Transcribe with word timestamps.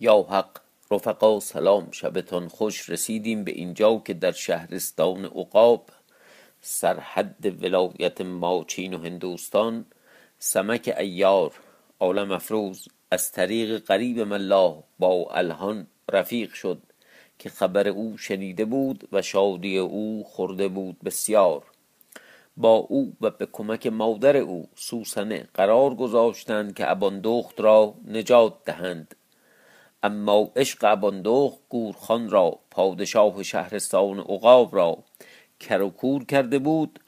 یا 0.00 0.22
حق 0.30 0.60
رفقا 0.90 1.40
سلام 1.40 1.90
شبتان 1.90 2.48
خوش 2.48 2.90
رسیدیم 2.90 3.44
به 3.44 3.50
اینجا 3.50 4.02
که 4.06 4.14
در 4.14 4.32
شهرستان 4.32 5.24
عقاب 5.24 5.84
سرحد 6.60 7.62
ولایت 7.62 8.20
ماچین 8.20 8.94
و 8.94 8.98
هندوستان 8.98 9.84
سمک 10.38 10.94
ایار 10.98 11.52
عالم 12.00 12.32
افروز 12.32 12.88
از 13.10 13.32
طریق 13.32 13.84
قریب 13.84 14.20
ملا 14.20 14.82
با 14.98 15.28
الهان 15.30 15.86
رفیق 16.12 16.52
شد 16.52 16.82
که 17.38 17.48
خبر 17.48 17.88
او 17.88 18.18
شنیده 18.18 18.64
بود 18.64 19.08
و 19.12 19.22
شادی 19.22 19.78
او 19.78 20.24
خورده 20.24 20.68
بود 20.68 20.96
بسیار. 21.04 21.62
با 22.56 22.74
او 22.74 23.12
و 23.20 23.30
به 23.30 23.48
کمک 23.52 23.86
مادر 23.86 24.36
او 24.36 24.68
سوسنه 24.74 25.48
قرار 25.54 25.94
گذاشتند 25.94 26.74
که 26.74 26.90
اباندخت 26.90 27.60
را 27.60 27.94
نجات 28.08 28.54
دهند. 28.64 29.14
اما 30.02 30.52
عشق 30.56 30.78
اباندخت 30.84 31.58
گورخان 31.68 32.30
را 32.30 32.58
پادشاه 32.70 33.42
شهرستان 33.42 34.18
عقاب 34.18 34.76
را 34.76 35.04
کر 35.60 35.90
کرده 36.28 36.58
بود 36.58 37.00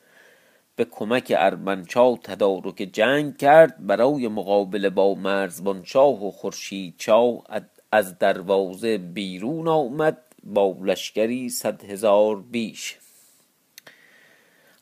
به 0.77 0.85
کمک 0.85 1.33
ارمنشاه 1.37 2.19
تدارک 2.19 2.77
جنگ 2.93 3.37
کرد 3.37 3.87
برای 3.87 4.29
مقابله 4.29 4.91
با 4.91 5.15
مرزبانشاه 5.15 6.27
و 6.27 6.31
خورشیدشاه 6.31 7.45
از 7.93 8.19
دروازه 8.19 8.99
بیرون 8.99 9.69
آمد 9.69 10.19
با 10.45 10.77
لشکری 10.83 11.49
صد 11.49 11.85
هزار 11.85 12.41
بیش. 12.41 12.99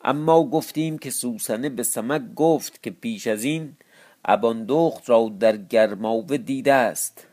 اما 0.05 0.45
گفتیم 0.45 0.99
که 0.99 1.11
سوسنه 1.11 1.69
به 1.69 1.83
سمک 1.83 2.23
گفت 2.35 2.83
که 2.83 2.91
پیش 2.91 3.27
از 3.27 3.45
این 3.45 3.77
اباندخت 4.25 5.11
را 5.11 5.33
در 5.41 5.57
گرماوه 5.57 6.37
دیده 6.37 6.73
است. 6.73 7.27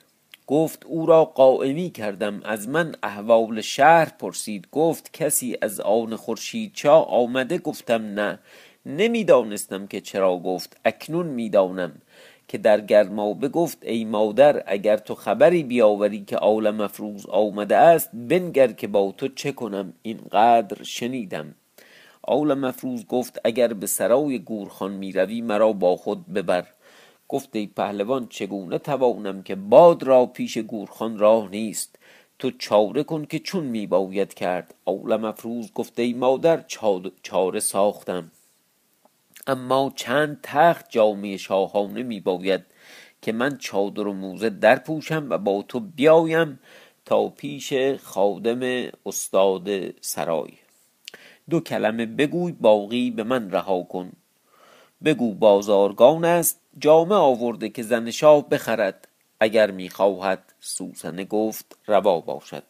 گفت 0.48 0.86
او 0.86 1.06
را 1.06 1.26
قائمی 1.26 1.90
کردم. 1.90 2.42
از 2.46 2.70
من 2.70 2.96
احوال 3.04 3.62
شهر 3.62 4.12
پرسید. 4.20 4.68
گفت 4.72 5.14
کسی 5.14 5.58
از 5.62 5.80
آن 5.80 6.16
خورشید 6.16 6.72
چا 6.74 7.02
آمده؟ 7.02 7.58
گفتم 7.58 8.02
نه. 8.02 8.40
نمی‌دانستم 8.86 9.88
که 9.88 10.02
چرا 10.02 10.38
گفت. 10.38 10.78
اکنون 10.86 11.28
می‌دانم 11.28 11.92
که 12.48 12.58
در 12.58 12.82
گرما 12.82 13.34
بگفت 13.34 13.78
ای 13.82 14.06
مادر 14.06 14.64
اگر 14.68 14.98
تو 14.98 15.16
خبری 15.16 15.64
بیاوری 15.64 16.24
که 16.26 16.38
آل 16.38 16.72
مفروض 16.72 17.26
آمده 17.26 17.76
است 17.76 18.10
بنگر 18.14 18.72
که 18.72 18.88
با 18.88 19.14
تو 19.18 19.28
چه 19.28 19.52
کنم؟ 19.52 19.94
اینقدر 20.02 20.84
شنیدم. 20.84 21.56
آل 22.22 22.54
مفروض 22.54 23.06
گفت 23.06 23.40
اگر 23.44 23.74
به 23.74 23.88
سرای 23.88 24.40
گورخان 24.40 24.92
می‌روی 24.92 25.42
مرا 25.42 25.74
با 25.74 25.96
خود 25.96 26.34
ببر. 26.34 26.66
گفت 27.28 27.56
ای 27.56 27.68
پهلوان 27.68 28.28
چگونه 28.28 28.78
توانم 28.78 29.44
که 29.44 29.56
باد 29.56 30.04
را 30.04 30.26
پیش 30.26 30.58
گورخان 30.58 31.20
راه 31.20 31.50
نیست؟ 31.50 32.00
تو 32.40 32.52
چاره 32.52 33.04
کن 33.04 33.26
که 33.26 33.40
چون 33.40 33.64
میباید 33.64 34.34
کرد. 34.34 34.76
آل 34.86 35.18
مفروض 35.18 35.72
گفت 35.74 36.00
ای 36.00 36.14
مادر 36.14 36.66
چاره 37.24 37.60
ساختم. 37.60 38.32
اما 39.48 39.94
چند 39.96 40.40
تخت 40.44 40.86
جامعه 40.90 41.38
شاهانه 41.38 42.04
می 42.04 42.20
باید 42.20 42.62
که 43.22 43.32
من 43.32 43.58
چادر 43.58 44.08
و 44.08 44.14
موزه 44.14 44.50
در 44.50 44.76
پوشم 44.76 45.28
و 45.30 45.38
با 45.38 45.62
تو 45.68 45.80
بیایم 45.80 46.60
تا 47.06 47.30
پیش 47.30 47.74
خادم 48.04 48.90
استاد 49.06 50.00
سرای. 50.02 50.52
دو 51.50 51.60
کلمه 51.60 52.06
بگوی 52.06 52.52
باقی 52.52 53.12
به 53.12 53.24
من 53.24 53.52
رها 53.52 53.84
کن. 53.84 54.12
بگو 55.04 55.34
بازارگان 55.34 56.26
است 56.26 56.62
جامه 56.80 57.16
آورده 57.16 57.70
که 57.70 57.84
زن 57.84 58.12
شاه 58.12 58.50
بخرد 58.50 59.08
اگر 59.40 59.72
می‌خواهد 59.72 60.54
سوسنه 60.60 61.26
گفت 61.26 61.78
روا 61.88 62.20
باشد. 62.22 62.64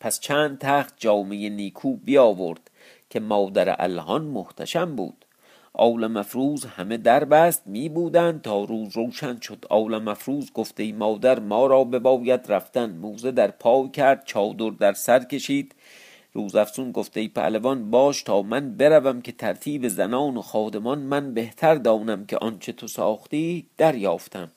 پس 0.00 0.20
چند 0.20 0.58
تخت 0.58 0.94
جامعه 0.96 1.48
نیکو 1.48 1.96
بیاورد 1.96 2.70
که 3.10 3.20
مادر 3.20 3.76
الهان 3.78 4.22
محتشم 4.24 4.96
بود. 4.96 5.24
آول 5.72 6.06
مفروز 6.06 6.64
همه 6.64 6.96
در 6.96 7.24
بست 7.24 7.62
می 7.66 7.88
بودند 7.88 8.42
تا 8.42 8.64
روز 8.64 8.96
روشن 8.96 9.40
شد. 9.40 9.64
آول 9.70 9.98
مفروز 9.98 10.52
گفته 10.52 10.82
ای 10.82 10.92
مادر 10.92 11.40
ما 11.40 11.66
را 11.66 11.84
بباید 11.84 12.52
رفتن. 12.52 12.90
موزه 12.90 13.30
در 13.30 13.50
پای 13.50 13.88
کرد 13.88 14.24
چادر 14.24 14.70
در 14.70 14.92
سر 14.92 15.24
کشید. 15.24 15.74
روز 16.34 16.54
افسون 16.56 16.92
گفته 16.92 17.20
ای 17.20 17.28
پهلوان 17.28 17.90
باش 17.90 18.22
تا 18.22 18.42
من 18.42 18.76
بروم 18.76 19.22
که 19.22 19.32
ترتیب 19.32 19.88
زنان 19.88 20.36
و 20.36 20.42
خادمان 20.42 20.98
من 20.98 21.34
بهتر 21.34 21.74
دانم 21.74 22.26
که 22.26 22.36
آنچه 22.38 22.72
تو 22.72 22.86
ساختی 22.86 23.66
دریافتم. 23.78 24.50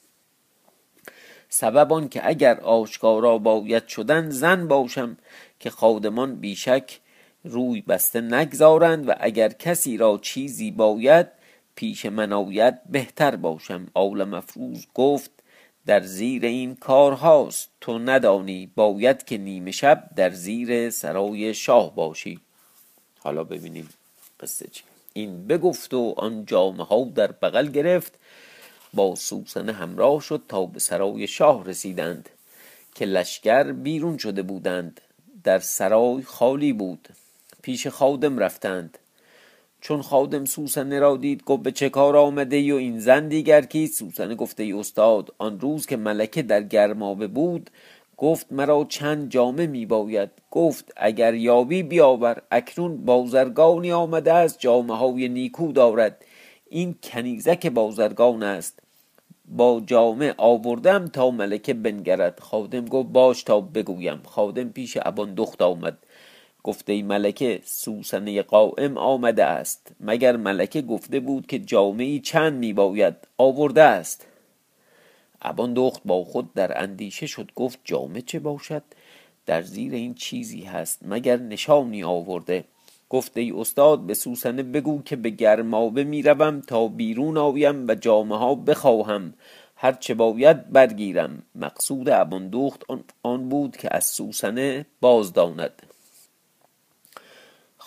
سبب 1.49 1.93
آن 1.93 2.09
که 2.09 2.27
اگر 2.27 2.59
آشکارا 2.59 3.37
باید 3.37 3.87
شدن 3.87 4.29
زن 4.29 4.67
باشم 4.67 5.17
که 5.59 5.69
خادمان 5.69 6.35
بیشک 6.35 6.99
روی 7.43 7.81
بسته 7.81 8.21
نگذارند 8.21 9.09
و 9.09 9.13
اگر 9.19 9.49
کسی 9.49 9.97
را 9.97 10.19
چیزی 10.21 10.71
باید 10.71 11.27
پیش 11.75 12.05
من 12.05 12.33
آید 12.33 12.83
بهتر 12.89 13.35
باشم. 13.35 13.87
آول 13.93 14.23
مفروض 14.23 14.85
گفت 14.93 15.36
در 15.87 16.03
زیر 16.03 16.45
این 16.45 16.75
کار 16.75 17.13
هاست. 17.13 17.69
تو 17.81 17.99
ندانی 17.99 18.71
باید 18.75 19.25
که 19.25 19.37
نیمه 19.37 19.71
شب 19.71 20.09
در 20.15 20.29
زیر 20.29 20.89
سرای 20.89 21.53
شاه 21.53 21.95
باشی. 21.95 22.39
حالا 23.19 23.43
ببینیم 23.43 23.89
قصه 24.39 24.67
چی. 24.71 24.83
این 25.13 25.47
بگفت 25.47 25.93
و 25.93 26.13
آن 26.17 26.45
جامعه 26.45 26.85
ها 26.85 27.03
در 27.15 27.31
بغل 27.31 27.67
گرفت. 27.67 28.19
با 28.93 29.15
سوسن 29.15 29.69
همراه 29.69 30.21
شد 30.21 30.41
تا 30.47 30.65
به 30.65 30.79
سرای 30.79 31.27
شاه 31.27 31.65
رسیدند 31.65 32.29
که 32.95 33.05
لشکر 33.05 33.63
بیرون 33.71 34.17
شده 34.17 34.41
بودند. 34.41 35.01
در 35.43 35.59
سرای 35.59 36.21
خالی 36.21 36.73
بود. 36.73 37.07
پیش 37.61 37.87
خادم 37.87 38.39
رفتند. 38.39 38.97
چون 39.81 40.01
خادم 40.01 40.45
سوسنه 40.45 40.99
را 40.99 41.17
دید 41.17 41.43
گفت 41.43 41.63
به 41.63 41.71
چه 41.71 41.89
کار 41.89 42.17
آمده 42.17 42.73
و 42.73 42.75
این 42.75 42.99
زن 42.99 43.27
دیگر 43.27 43.61
کیست 43.61 43.99
سوسنه 43.99 44.35
گفته 44.35 44.63
ای 44.63 44.73
استاد 44.73 45.33
آن 45.37 45.59
روز 45.59 45.85
که 45.85 45.97
ملکه 45.97 46.41
در 46.41 46.63
گرمابه 46.63 47.27
بود 47.27 47.69
گفت 48.17 48.51
مرا 48.51 48.85
چند 48.89 49.29
جامه 49.29 49.67
می 49.67 49.85
باید. 49.85 50.29
گفت 50.51 50.93
اگر 50.97 51.33
یابی 51.33 51.83
بیاور 51.83 52.41
اکنون 52.51 53.05
بازرگانی 53.05 53.91
آمده 53.91 54.33
است 54.33 54.59
جامه 54.59 54.97
های 54.97 55.29
نیکو 55.29 55.71
دارد. 55.71 56.25
این 56.69 56.95
کنیزک 57.03 57.67
بازرگان 57.67 58.43
است. 58.43 58.79
با 59.45 59.81
جامه 59.85 60.33
آوردم 60.37 61.07
تا 61.07 61.31
ملکه 61.31 61.73
بنگرد. 61.73 62.39
خادم 62.39 62.85
گفت 62.85 63.09
باش 63.09 63.43
تا 63.43 63.61
بگویم. 63.61 64.21
خادم 64.25 64.69
پیش 64.69 64.97
ابان 65.01 65.33
دخت 65.33 65.61
آمد. 65.61 65.97
گفته 66.67 67.03
ملکه 67.03 67.61
سوسنه 67.65 68.41
قائم 68.41 68.97
آمده 68.97 69.45
است. 69.45 69.91
مگر 69.99 70.37
ملکه 70.37 70.81
گفته 70.81 71.19
بود 71.19 71.47
که 71.47 71.59
جامعی 71.59 72.19
چند 72.19 72.53
می 72.53 72.73
باید 72.73 73.13
آورده 73.37 73.81
است؟ 73.81 74.27
ابان 75.41 75.73
دخت 75.73 76.01
با 76.05 76.23
خود 76.23 76.53
در 76.53 76.83
اندیشه 76.83 77.27
شد 77.27 77.51
گفت 77.55 77.79
جامه 77.83 78.21
چه 78.21 78.39
باشد؟ 78.39 78.83
در 79.45 79.61
زیر 79.61 79.93
این 79.93 80.13
چیزی 80.13 80.61
هست 80.61 80.99
مگر 81.01 81.37
نشانی 81.37 82.03
آورده؟ 82.03 82.63
گفته 83.09 83.41
ای 83.41 83.51
استاد 83.51 83.99
به 83.99 84.13
سوسنه 84.13 84.63
بگو 84.63 85.01
که 85.01 85.15
به 85.15 85.29
گرمابه 85.29 86.03
می‌روم 86.03 86.61
تا 86.61 86.87
بیرون 86.87 87.37
آویم 87.37 87.87
و 87.87 87.95
جامه 87.95 88.37
ها 88.37 88.55
بخواهم. 88.55 89.33
هر 89.75 89.91
چه 89.91 90.13
باید 90.13 90.71
برگیرم. 90.71 91.43
مقصود 91.55 92.09
اباندخت 92.09 92.83
آن 93.23 93.49
بود 93.49 93.77
که 93.77 93.87
از 93.91 94.05
سوسنه 94.05 94.85
باز 95.01 95.33
داند 95.33 95.86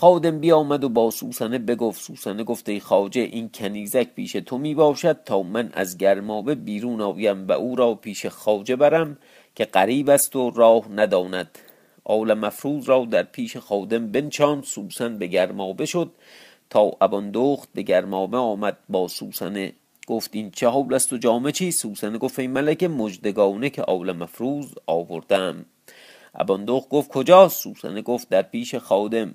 خادم 0.00 0.38
بیامد 0.38 0.84
و 0.84 0.88
با 0.88 1.10
سوسنه 1.10 1.58
بگفت 1.58 2.02
سوسنه 2.02 2.44
گفته 2.44 2.72
ای 2.72 2.80
خاجه 2.80 3.20
این 3.20 3.50
کنیزک 3.54 4.08
پیش 4.14 4.32
تو 4.32 4.58
می 4.58 4.74
باشد 4.74 5.24
تا 5.24 5.42
من 5.42 5.70
از 5.72 5.98
گرمابه 5.98 6.54
بیرون 6.54 7.00
آویم 7.00 7.48
و 7.48 7.52
او 7.52 7.76
را 7.76 7.94
پیش 7.94 8.26
خاجه 8.26 8.76
برم 8.76 9.18
که 9.54 9.64
قریب 9.64 10.10
است 10.10 10.36
و 10.36 10.50
راه 10.50 10.92
نداند. 10.92 11.58
آل 12.04 12.34
مفروض 12.34 12.88
را 12.88 13.04
در 13.04 13.22
پیش 13.22 13.56
خادم 13.56 14.12
بنچان 14.12 14.62
سوسن 14.62 15.18
به 15.18 15.26
گرمابه 15.26 15.86
شد. 15.86 16.10
تا 16.70 16.90
اباندخت 17.00 17.68
به 17.74 17.82
گرمابه 17.82 18.36
آمد 18.36 18.76
با 18.88 19.08
سوسنه. 19.08 19.72
گفت 20.06 20.30
این 20.32 20.50
چه 20.50 20.68
حول 20.68 20.94
است 20.94 21.12
و 21.12 21.18
جامه 21.18 21.52
چی؟ 21.52 21.70
سوسنه 21.70 22.18
گفت 22.18 22.38
این 22.38 22.50
ملک 22.50 22.84
مجدگانه 22.84 23.70
که 23.70 23.82
آل 23.82 24.12
مفروض 24.12 24.66
آوردم. 24.86 25.64
اباندخت 26.34 26.88
گفت 26.88 27.10
کجاست؟ 27.10 27.62
سوسنه 27.62 28.02
گفت 28.02 28.28
در 28.28 28.42
پیش 28.42 28.74
خادم. 28.74 29.34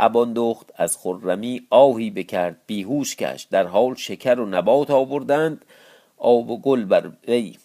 اباندخت 0.00 0.72
از 0.76 0.96
خرمی 0.96 1.66
آهی 1.70 2.10
بکرد 2.10 2.56
بیهوش 2.66 3.16
کش 3.16 3.46
در 3.50 3.66
حال 3.66 3.94
شکر 3.94 4.40
و 4.40 4.46
نبات 4.46 4.90
آوردند 4.90 5.64
آب 6.16 6.50
و 6.50 6.60
گل 6.60 6.84
بر 6.84 7.10
وی 7.28 7.56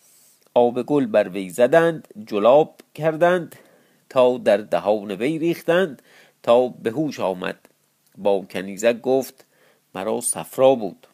آب 0.53 0.83
گل 0.83 1.05
بر 1.05 1.29
وی 1.29 1.49
زدند 1.49 2.07
جلاب 2.27 2.75
کردند 2.95 3.55
تا 4.09 4.37
در 4.37 4.57
دهان 4.57 5.11
وی 5.11 5.39
ریختند 5.39 6.01
تا 6.43 6.67
به 6.67 6.91
هوش 6.91 7.19
آمد. 7.19 7.59
با 8.17 8.45
کنیزک 8.51 9.01
گفت 9.01 9.45
مرا 9.95 10.21
صفرا 10.21 10.75
بود. 10.75 11.07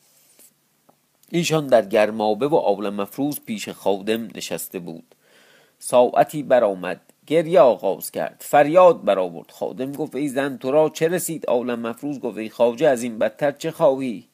ایشان 1.30 1.68
در 1.68 1.86
گرمابه 1.86 2.48
و 2.48 2.56
آول 2.56 2.90
مفروز 2.90 3.40
پیش 3.46 3.70
خادم 3.70 4.28
نشسته 4.36 4.80
بود. 4.80 5.16
ساعتی 5.80 6.44
برآمد. 6.44 7.02
گریه 7.28 7.60
آغاز 7.60 8.12
کرد. 8.12 8.36
فریاد 8.40 9.04
برآورد. 9.04 9.52
خادم 9.52 9.92
گفت 9.92 10.16
ای 10.16 10.28
زن 10.28 10.58
تو 10.58 10.72
را 10.72 10.90
چه 10.90 11.08
رسید؟ 11.08 11.46
عالم 11.46 11.80
مفروض 11.80 12.20
گفت 12.20 12.38
ای 12.38 12.50
خواجه 12.50 12.88
از 12.88 13.04
این 13.04 13.20
بدتر 13.20 13.52
چه 13.52 13.72
خواهی؟ 13.72 14.28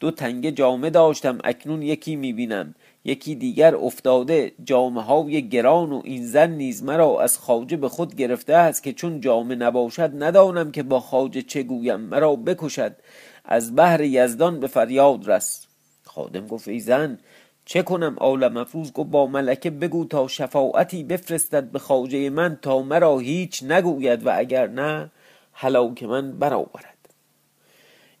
دو 0.00 0.10
تنگه 0.10 0.52
جامه 0.52 0.90
داشتم 0.90 1.38
اکنون 1.44 1.82
یکی 1.82 2.16
می‌بینم. 2.16 2.74
یکی 3.04 3.34
دیگر 3.34 3.74
افتاده 3.74 4.52
جامه 4.64 5.02
های 5.02 5.48
گران 5.48 5.92
و 5.92 6.00
این 6.04 6.26
زن 6.26 6.50
نیز 6.50 6.82
مرا 6.82 7.20
از 7.20 7.38
خواجه 7.38 7.76
به 7.76 7.88
خود 7.88 8.14
گرفته 8.14 8.54
است 8.54 8.82
که 8.82 8.92
چون 8.92 9.20
جامه 9.20 9.54
نباشد 9.54 10.10
ندانم 10.22 10.70
که 10.72 10.82
با 10.82 11.00
خواجه 11.00 11.42
چه 11.42 11.62
گویم. 11.62 12.00
مرا 12.00 12.36
بکشد. 12.36 12.96
از 13.44 13.76
بحر 13.76 14.00
یزدان 14.00 14.60
به 14.60 14.66
فریاد 14.66 15.30
رس. 15.30 15.66
خادم 16.02 16.46
گفت 16.46 16.68
ای 16.68 16.80
زن 16.80 17.18
چه 17.64 17.82
کنم 17.82 18.16
عالم 18.18 18.52
مفروض 18.52 18.92
گفت 18.92 19.10
با 19.10 19.26
ملکه 19.26 19.70
بگو 19.70 20.04
تا 20.04 20.28
شفاعتی 20.28 21.04
بفرستد 21.04 21.70
به 21.70 21.78
خواجه 21.78 22.30
من 22.30 22.58
تا 22.62 22.82
مرا 22.82 23.18
هیچ 23.18 23.62
نگوید 23.62 24.26
و 24.26 24.38
اگر 24.38 24.66
نه 24.66 25.10
هلاک 25.52 26.02
من 26.02 26.38
برآورد. 26.38 26.94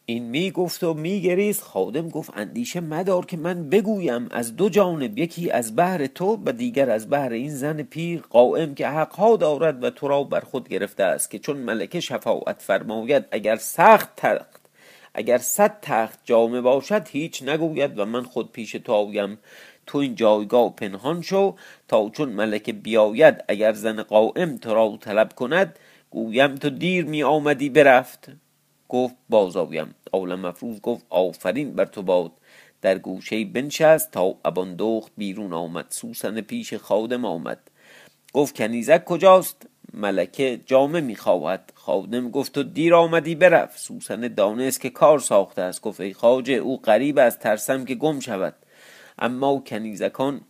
این 0.06 0.24
می 0.24 0.50
گفت 0.50 0.84
و 0.84 0.94
می 0.94 1.20
گریست 1.20 1.62
خادم 1.62 2.08
گفت 2.08 2.30
اندیشه 2.36 2.80
مدار 2.80 3.26
که 3.26 3.36
من 3.36 3.68
بگویم 3.70 4.28
از 4.30 4.56
دو 4.56 4.68
جانب 4.68 5.18
یکی 5.18 5.50
از 5.50 5.76
بحر 5.76 6.06
تو 6.06 6.42
و 6.44 6.52
دیگر 6.52 6.90
از 6.90 7.10
بحر 7.10 7.32
این 7.32 7.50
زن 7.50 7.82
پیر 7.82 8.20
قائم 8.30 8.74
که 8.74 8.88
حقها 8.88 9.36
دارد 9.36 9.84
و 9.84 9.90
تو 9.90 10.08
را 10.08 10.24
بر 10.24 10.40
خود 10.40 10.68
گرفته 10.68 11.04
است 11.04 11.30
که 11.30 11.38
چون 11.38 11.56
ملکه 11.56 12.00
شفاعت 12.00 12.62
فرماید 12.62 13.24
اگر 13.30 13.56
سخت 13.56 14.16
اگر 15.14 15.38
صد 15.38 15.78
تخت 15.82 16.18
جامه 16.24 16.60
باشد 16.60 17.08
هیچ 17.08 17.42
نگوید 17.42 17.98
و 17.98 18.04
من 18.04 18.22
خود 18.22 18.52
پیش 18.52 18.72
تو 18.72 18.92
آیم 18.92 19.38
تو 19.86 19.98
این 19.98 20.14
جایگاه 20.14 20.74
پنهان 20.76 21.22
شو 21.22 21.54
تا 21.88 22.10
چون 22.10 22.28
ملکه 22.28 22.72
بیاید 22.72 23.44
اگر 23.48 23.72
زن 23.72 24.02
قائم 24.02 24.56
تو 24.56 24.74
را 24.74 24.98
طلب 25.00 25.32
کند 25.32 25.78
گویم 26.10 26.54
تو 26.54 26.70
دیر 26.70 27.04
می 27.04 27.22
آمدی 27.22 27.68
برفت. 27.68 28.28
گفت 28.88 29.14
بازاویم 29.28 29.94
عالم 30.12 30.40
مفروض 30.40 30.80
گفت 30.80 31.06
آفرین 31.10 31.74
بر 31.74 31.84
تو 31.84 32.02
باد. 32.02 32.32
در 32.82 32.98
گوشه 32.98 33.44
بنشست 33.44 34.10
تا 34.10 34.34
اباندخت 34.44 35.12
بیرون 35.16 35.52
آمد. 35.52 35.86
سوسن 35.88 36.40
پیش 36.40 36.74
خادم 36.74 37.24
آمد. 37.24 37.70
گفت 38.32 38.56
کنیزک 38.56 39.04
کجاست؟ 39.04 39.66
ملکه 39.94 40.60
جامه 40.66 41.00
می‌خواهد. 41.00 41.72
خادم 41.74 42.30
گفت 42.30 42.52
تو 42.52 42.62
دیر 42.62 42.94
آمدی 42.94 43.34
برفت. 43.34 43.78
سوسن 43.78 44.20
دانست 44.20 44.80
که 44.80 44.90
کار 44.90 45.18
ساخته 45.18 45.62
است. 45.62 45.80
گفت 45.80 46.00
ای 46.00 46.14
خواجه 46.14 46.54
او 46.54 46.80
قریب 46.82 47.18
از 47.18 47.38
ترسم 47.38 47.84
که 47.84 47.94
گم 47.94 48.20
شود. 48.20 48.54
اما 49.18 49.62
کنیزکان 49.66 50.40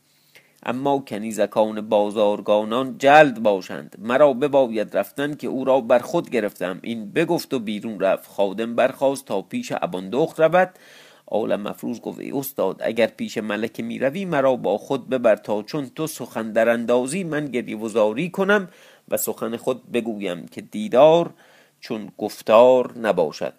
اما 0.66 0.98
کنیزکان 0.98 1.80
بازارگانان 1.80 2.98
جلد 2.98 3.42
باشند. 3.42 3.96
مرا 3.98 4.32
بباید 4.32 4.96
رفتن 4.96 5.34
که 5.34 5.46
او 5.46 5.64
را 5.64 5.80
بر 5.80 5.98
خود 5.98 6.30
گرفتم. 6.30 6.78
این 6.82 7.12
بگفت 7.12 7.54
و 7.54 7.58
بیرون 7.58 8.00
رفت. 8.00 8.30
خادم 8.30 8.74
برخواست 8.76 9.24
تا 9.24 9.42
پیش 9.42 9.72
اباندخت 9.80 10.40
رود. 10.40 10.70
عالم 11.26 11.60
مفروض 11.60 12.00
گفت 12.00 12.20
ای 12.20 12.32
استاد 12.32 12.80
اگر 12.84 13.06
پیش 13.06 13.38
ملکه 13.38 13.82
می 13.82 13.98
روی 13.98 14.24
مرا 14.24 14.56
با 14.56 14.78
خود 14.78 15.08
ببر 15.08 15.36
تا 15.36 15.62
چون 15.62 15.90
تو 15.94 16.06
سخن 16.06 16.52
در 16.52 16.68
اندازی 16.68 17.24
من 17.24 17.46
گریه 17.46 17.76
وزاری 17.76 18.30
کنم 18.30 18.68
و 19.08 19.16
سخن 19.16 19.56
خود 19.56 19.92
بگویم 19.92 20.46
که 20.46 20.60
دیدار 20.60 21.34
چون 21.80 22.12
گفتار 22.18 22.98
نباشد. 22.98 23.54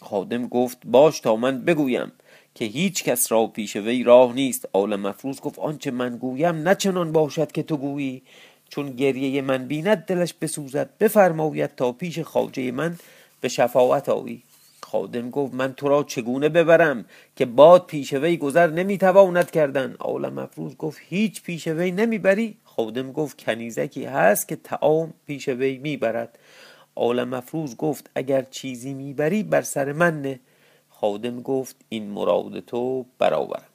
خادم 0.00 0.46
گفت 0.46 0.78
باش 0.84 1.20
تا 1.20 1.36
من 1.36 1.64
بگویم 1.64 2.12
که 2.54 2.64
هیچ 2.64 3.04
کس 3.04 3.32
را 3.32 3.46
پیش 3.46 3.76
وی 3.76 4.02
راه 4.02 4.32
نیست. 4.32 4.68
عالم 4.72 5.00
مفروض 5.00 5.40
گفت 5.40 5.58
آنچه 5.58 5.90
من 5.90 6.16
گویم 6.16 6.56
نه 6.56 6.74
چنان 6.74 7.12
باشد 7.12 7.52
که 7.52 7.62
تو 7.62 7.76
گویی. 7.76 8.22
چون 8.68 8.90
گریه 8.90 9.42
من 9.42 9.66
بیند 9.66 9.98
دلش 9.98 10.34
بسوزد 10.40 10.90
بفرماید 11.00 11.74
تا 11.74 11.92
پیش 11.92 12.18
خواجه 12.18 12.72
من 12.72 12.98
به 13.40 13.48
شفاعت 13.48 14.08
آیی. 14.08 14.42
خادم 14.92 15.30
گفت 15.30 15.54
من 15.54 15.74
تو 15.74 15.88
را 15.88 16.02
چگونه 16.02 16.48
ببرم 16.48 17.04
که 17.36 17.46
باد 17.46 17.86
پیش 17.86 18.12
وی 18.12 18.36
گذر 18.36 18.66
نمی‌تواند 18.66 19.50
کردن؟ 19.50 19.96
عالم 19.98 20.32
مفروض 20.32 20.76
گفت 20.76 21.00
هیچ 21.08 21.42
پیش 21.42 21.68
وی 21.68 21.90
نمی‌بری؟ 21.90 22.56
خادم 22.64 23.12
گفت 23.12 23.44
کنیزکی 23.44 24.04
هست 24.04 24.48
که 24.48 24.56
تعام 24.56 25.14
پیش 25.26 25.48
وی 25.48 25.78
می‌برد. 25.78 26.38
عالم 26.96 27.28
مفروض 27.28 27.76
گفت 27.76 28.10
اگر 28.14 28.42
چیزی 28.42 28.94
می‌بری 28.94 29.42
بر 29.42 29.62
سر 29.62 29.92
من 29.92 30.22
نه. 30.22 30.40
خادم 30.88 31.42
گفت 31.42 31.76
این 31.88 32.10
مراد 32.10 32.60
تو 32.60 33.06
برآورم 33.18 33.66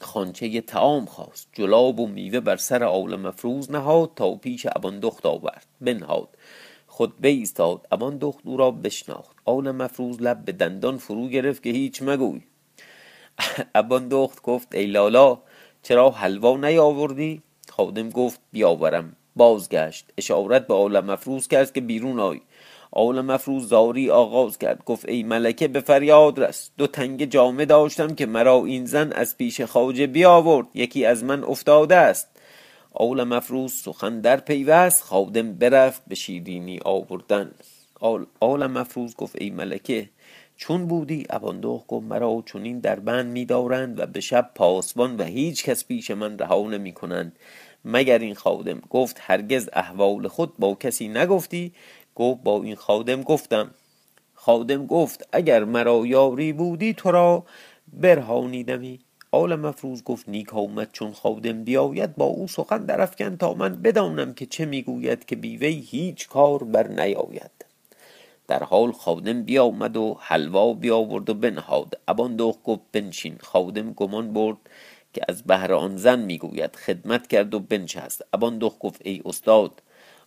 خانچه 0.00 0.60
تعام 0.60 1.06
خواست 1.06 1.48
جلاب 1.52 2.00
و 2.00 2.06
میوه 2.06 2.40
بر 2.40 2.56
سر 2.56 2.82
عالم 2.82 3.20
مفروض 3.20 3.70
نهاد 3.70 4.10
تا 4.16 4.34
پیش 4.34 4.66
ابان 4.66 5.00
دخت 5.00 5.26
آورد 5.26 5.66
بنهاد. 5.80 6.28
خود 6.96 7.20
بایستاد 7.20 7.86
ابان 7.92 8.18
دخت 8.18 8.38
او 8.44 8.56
را 8.56 8.70
بشناخت. 8.70 9.36
عالم 9.46 9.76
مفروض 9.76 10.20
لب 10.20 10.44
به 10.44 10.52
دندان 10.52 10.96
فرو 10.96 11.28
گرفت 11.28 11.62
که 11.62 11.70
هیچ 11.70 12.02
مگوی. 12.02 12.40
ابان 13.74 14.08
دخت 14.08 14.42
گفت 14.42 14.74
ای 14.74 14.86
لالا 14.86 15.38
چرا 15.82 16.10
حلوا 16.10 16.56
نیاوردی؟ 16.56 17.42
خادم 17.68 18.10
گفت 18.10 18.40
بیاورم. 18.52 19.16
بازگشت. 19.36 20.04
اشارت 20.18 20.66
به 20.66 20.74
عالم 20.74 21.04
مفروض 21.04 21.48
کرد 21.48 21.72
که 21.72 21.80
بیرون 21.80 22.20
آی. 22.20 22.40
آل 22.90 23.20
مفروض 23.20 23.68
زاری 23.68 24.10
آغاز 24.10 24.58
کرد. 24.58 24.84
گفت 24.84 25.08
ای 25.08 25.22
ملکه 25.22 25.68
به 25.68 25.80
فریاد 25.80 26.40
رس. 26.44 26.70
دو 26.78 26.86
تنگ 26.86 27.24
جامه 27.24 27.64
داشتم 27.64 28.14
که 28.14 28.26
مرا 28.26 28.64
این 28.64 28.86
زن 28.86 29.12
از 29.12 29.36
پیش 29.36 29.60
خواجه 29.60 30.06
بیاورد. 30.06 30.66
یکی 30.74 31.04
از 31.04 31.24
من 31.24 31.44
افتاده 31.44 31.96
است. 31.96 32.35
آل 32.98 33.24
مفروض 33.24 33.72
سخن 33.72 34.20
در 34.20 34.40
پیوست 34.40 35.02
خادم 35.02 35.52
برفت 35.52 36.02
به 36.08 36.14
شیرینی 36.14 36.80
آوردن. 36.84 37.50
آل 38.40 38.66
مفروض 38.66 39.14
گفت 39.14 39.36
ای 39.40 39.50
ملکه 39.50 40.08
چون 40.56 40.86
بودی 40.86 41.26
اباندوخ 41.30 41.84
گفت 41.88 42.06
مرا 42.06 42.42
چنین 42.46 42.80
در 42.80 43.00
بند 43.00 43.26
میدارند 43.32 44.00
و 44.00 44.06
به 44.06 44.20
شب 44.20 44.50
پاسبان 44.54 45.16
و 45.16 45.22
هیچ 45.22 45.64
کس 45.64 45.84
پیش 45.84 46.10
من 46.10 46.38
رها 46.38 46.68
نمی 46.68 46.92
کنند 46.92 47.38
مگر 47.84 48.18
این 48.18 48.34
خادم 48.34 48.82
گفت 48.90 49.16
هرگز 49.20 49.68
احوال 49.72 50.28
خود 50.28 50.56
با 50.58 50.74
کسی 50.74 51.08
نگفتی؟ 51.08 51.72
گفت 52.14 52.42
با 52.42 52.62
این 52.62 52.74
خادم 52.74 53.22
گفتم. 53.22 53.70
خادم 54.34 54.86
گفت 54.86 55.28
اگر 55.32 55.64
مرا 55.64 56.06
یاری 56.06 56.52
بودی 56.52 56.94
تو 56.94 57.10
را 57.10 57.44
برهانیدمی. 57.92 59.00
آل 59.36 59.54
مفروض 59.54 60.02
گفت 60.02 60.28
نیک 60.28 60.54
آمد 60.54 60.88
چون 60.92 61.12
خادم 61.12 61.64
بیاید 61.64 62.16
با 62.16 62.24
او 62.24 62.48
سخن 62.48 62.78
درفکن 62.78 63.36
تا 63.36 63.54
من 63.54 63.82
بدانم 63.82 64.34
که 64.34 64.46
چه 64.46 64.64
می‌گوید 64.64 65.24
که 65.24 65.36
بیوی 65.36 65.80
هیچ 65.90 66.28
کار 66.28 66.64
بر 66.64 66.88
نیاید. 66.88 67.50
در 68.48 68.62
حال 68.62 68.92
خادم 68.92 69.42
بیامد 69.42 69.96
و 69.96 70.16
حلوا 70.20 70.74
بیاورد 70.74 71.30
و 71.30 71.34
بنهاد. 71.34 72.00
ابان 72.08 72.36
دوخ 72.36 72.56
گفت 72.64 72.82
بنشین. 72.92 73.36
خادم 73.40 73.92
گمان 73.92 74.32
برد 74.32 74.56
که 75.12 75.20
از 75.28 75.42
بهر 75.42 75.72
آن 75.72 75.96
زن 75.96 76.18
می‌گوید. 76.18 76.76
خدمت 76.76 77.26
کرد 77.26 77.54
و 77.54 77.60
بنشست. 77.60 78.22
ابان 78.32 78.58
دوخ 78.58 78.74
گفت 78.80 79.00
ای 79.04 79.22
استاد 79.24 79.82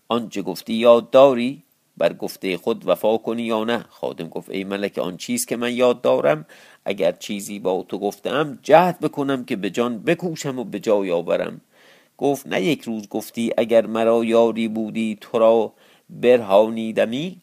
آنچه 0.08 0.42
گفتی 0.42 0.74
یاد 0.74 1.10
داری؟ 1.10 1.64
بر 2.00 2.14
گفته 2.14 2.58
خود 2.58 2.88
وفا 2.88 3.18
کنی 3.18 3.44
یا 3.44 3.64
نه؟ 3.64 3.86
خادم 3.90 4.28
گفت 4.28 4.50
ای 4.50 4.64
ملک 4.64 4.98
آن 4.98 5.18
چیز 5.18 5.46
که 5.46 5.58
من 5.58 5.74
یاد 5.74 6.02
دارم 6.02 6.46
اگر 6.86 7.12
چیزی 7.12 7.60
با 7.60 7.86
تو 7.90 8.00
گفتم 8.00 8.60
جهد 8.64 9.00
بکنم 9.00 9.46
که 9.46 9.56
به 9.56 9.70
جان 9.70 10.00
بکوشم 10.00 10.60
و 10.60 10.64
به 10.64 10.80
جای 10.80 11.12
آورم. 11.12 11.62
گفت 12.18 12.48
نه 12.48 12.62
یک 12.62 12.82
روز 12.82 13.10
گفتی 13.10 13.52
اگر 13.58 13.86
مرا 13.86 14.26
یاری 14.26 14.68
بودی 14.68 15.18
تو 15.22 15.40
را 15.40 15.74
برهانیدمی؟ 16.10 17.42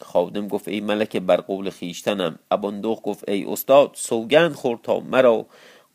خادم 0.00 0.48
گفت 0.48 0.68
ای 0.68 0.80
ملک 0.80 1.16
بر 1.16 1.36
قول 1.36 1.70
خیشتنم 1.70 2.38
اباندوخ 2.50 3.00
گفت 3.02 3.28
ای 3.28 3.44
استاد 3.44 3.90
سوگند 3.94 4.52
خورد 4.52 4.80
تا 4.82 5.00
مرا 5.00 5.46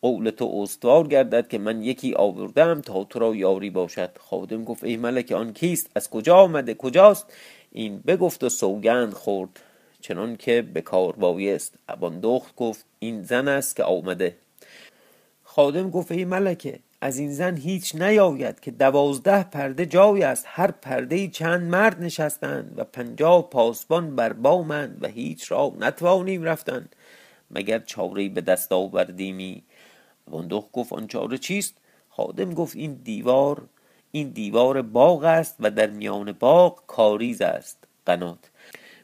قول 0.02 0.30
تو 0.30 0.60
استوار 0.62 1.08
گردد 1.08 1.48
که 1.48 1.58
من 1.58 1.84
یکی 1.84 2.14
آوردم 2.14 2.82
تا 2.82 3.04
تو 3.04 3.20
را 3.20 3.36
یاری 3.36 3.70
باشد. 3.70 4.10
خادم 4.20 4.64
گفت 4.64 4.84
ای 4.84 4.98
ملک 4.98 5.32
آن 5.32 5.54
کیست؟ 5.54 5.90
از 5.96 6.10
کجا 6.10 6.36
آمده؟ 6.36 6.74
کجاست؟ 6.74 7.34
این 7.76 8.00
بگفت 8.00 8.44
و 8.44 8.50
سوگند 8.50 9.14
خورد 9.14 9.60
چنان 10.02 10.36
که 10.36 10.62
به 10.62 10.82
کار 10.82 11.14
بایست. 11.14 11.76
اباندخت 11.90 12.56
گفت 12.56 12.86
این 13.00 13.24
زن 13.24 13.48
است 13.48 13.76
که 13.76 13.84
آمده. 13.84 14.36
خادم 15.44 15.90
گفت 15.90 16.12
ای 16.12 16.26
ملکه 16.26 16.80
از 17.02 17.18
این 17.18 17.34
زن 17.34 17.58
هیچ 17.58 17.96
نیاید 17.96 18.60
که 18.60 18.72
دوازده 18.72 19.44
پرده 19.44 19.86
جای 19.86 20.24
است. 20.24 20.46
هر 20.48 20.72
پرده 20.72 21.28
چند 21.28 21.62
مرد 21.62 22.04
نشستند 22.04 22.74
و 22.78 22.84
پنجاه 22.84 23.50
پاسبان 23.50 24.16
بر 24.16 24.34
بامند 24.34 24.98
و 25.02 25.08
هیچ 25.08 25.52
را 25.52 25.74
نتوانیم 25.80 26.44
رفتن. 26.44 26.90
مگر 27.52 27.80
چاره 27.80 28.30
به 28.30 28.42
دست 28.42 28.72
آوردیمی؟ 28.72 29.64
بندخ 30.32 30.66
گفت 30.74 30.94
آن 30.94 31.08
چاره 31.08 31.38
چیست؟ 31.38 31.78
خادم 32.10 32.54
گفت 32.54 32.76
این 32.76 32.94
دیوار 32.94 33.62
این 34.16 34.30
دیوار 34.30 34.82
باغ 34.82 35.24
است 35.24 35.56
و 35.60 35.72
در 35.72 35.90
میان 35.90 36.32
باغ 36.32 36.84
کاریز 36.88 37.42
است 37.42 37.84
قنات. 38.06 38.52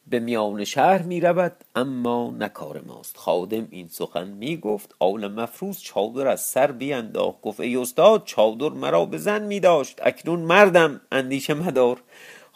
به 0.08 0.20
میان 0.20 0.64
شهر 0.64 1.02
می 1.02 1.22
رود 1.22 1.64
اما 1.76 2.34
نکار 2.40 2.82
ماست. 2.88 3.18
خادم 3.18 3.68
این 3.72 3.88
سخن 3.88 4.28
می 4.28 4.58
گفت 4.58 4.96
آل 5.00 5.28
مفروض 5.28 5.80
چادر 5.82 6.28
از 6.28 6.42
سر 6.42 6.72
بینداخت. 6.72 7.42
گفت 7.42 7.60
ای 7.60 7.76
استاد 7.76 8.24
چادر 8.26 8.70
مرا 8.70 9.06
به 9.06 9.18
زن 9.18 9.44
می 9.44 9.60
داشت. 9.60 10.00
اکنون 10.04 10.40
مردم 10.40 11.02
اندیشه 11.12 11.54
مدار. 11.54 12.02